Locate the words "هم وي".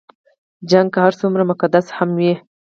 1.97-2.33